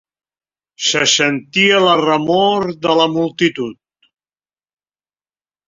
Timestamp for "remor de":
2.01-2.97